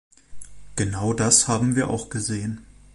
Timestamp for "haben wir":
1.47-1.91